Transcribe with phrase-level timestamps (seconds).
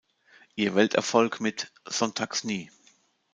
[0.55, 2.71] Ihr Welterfolg mit "Sonntags nie!